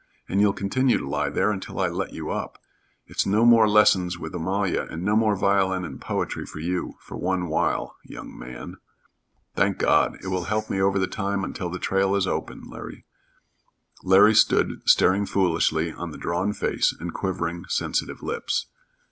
And 0.27 0.41
you'll 0.41 0.51
continue 0.51 0.97
to 0.97 1.07
lie 1.07 1.29
there 1.29 1.51
until 1.51 1.79
I 1.79 1.87
let 1.87 2.11
you 2.11 2.31
up. 2.31 2.57
It's 3.05 3.27
no 3.27 3.45
more 3.45 3.69
lessons 3.69 4.17
with 4.17 4.33
Amalia 4.33 4.87
and 4.89 5.03
no 5.03 5.15
more 5.15 5.35
violin 5.35 5.85
and 5.85 6.01
poetry 6.01 6.43
for 6.43 6.57
you, 6.57 6.95
for 6.99 7.17
one 7.17 7.49
while, 7.49 7.97
young 8.03 8.35
man." 8.35 8.77
"Thank 9.55 9.77
God. 9.77 10.17
It 10.23 10.29
will 10.29 10.45
help 10.45 10.71
me 10.71 10.81
over 10.81 10.97
the 10.97 11.05
time 11.05 11.43
until 11.43 11.69
the 11.69 11.77
trail 11.77 12.15
is 12.15 12.25
open." 12.25 12.63
Larry 14.01 14.33
stood 14.33 14.81
staring 14.85 15.27
foolishly 15.27 15.91
on 15.91 16.09
the 16.09 16.17
drawn 16.17 16.51
face 16.51 16.91
and 16.99 17.13
quivering, 17.13 17.65
sensitive 17.67 18.23
lips. 18.23 18.65